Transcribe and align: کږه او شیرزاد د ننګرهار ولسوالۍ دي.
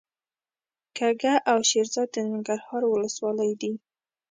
کږه 0.97 1.33
او 1.51 1.57
شیرزاد 1.69 2.09
د 2.11 2.15
ننګرهار 2.29 2.81
ولسوالۍ 2.87 3.51
دي. 3.61 3.71